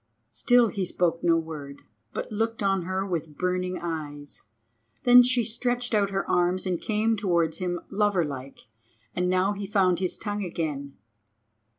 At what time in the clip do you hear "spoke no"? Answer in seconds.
0.83-1.37